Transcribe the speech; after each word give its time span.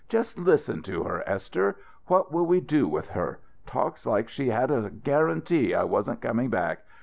Just 0.09 0.35
listen 0.39 0.81
to 0.81 1.03
her, 1.03 1.21
Esther! 1.29 1.75
What 2.07 2.31
will 2.31 2.47
we 2.47 2.59
do 2.59 2.87
with 2.87 3.09
her? 3.09 3.37
Talks 3.67 4.03
like 4.03 4.29
she 4.29 4.47
had 4.49 4.71
a 4.71 4.89
guarantee 4.89 5.75
I 5.75 5.83
wasn't 5.83 6.21
coming 6.21 6.49
back. 6.49 6.79